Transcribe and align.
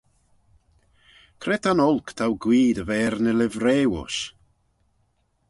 Cre 1.41 1.57
ta'n 1.63 1.83
olk 1.87 2.07
t'ou 2.17 2.33
guee 2.43 2.75
dy 2.77 2.83
v'er 2.87 3.15
ny 3.23 3.31
livrey 3.39 3.83
voish? 3.91 4.21